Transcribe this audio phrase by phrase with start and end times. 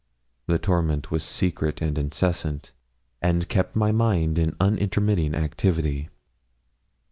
[0.47, 2.71] The torment was secret and incessant,
[3.21, 6.09] and kept my mind in unintermitting activity.